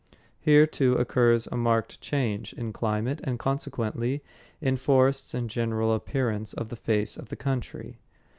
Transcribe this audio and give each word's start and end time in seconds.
Here, 0.39 0.65
too, 0.65 0.95
occurs 0.95 1.45
a 1.51 1.55
marked 1.55 2.01
change 2.01 2.53
in 2.53 2.73
climate 2.73 3.21
and 3.23 3.37
consequently 3.37 4.23
in 4.59 4.75
forests 4.77 5.35
and 5.35 5.47
general 5.47 5.93
appearance 5.93 6.53
of 6.53 6.69
the 6.69 6.75
face 6.75 7.17
of 7.17 7.29
the 7.29 7.35
country. 7.35 7.99